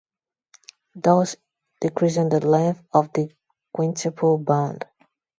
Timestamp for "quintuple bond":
3.71-4.83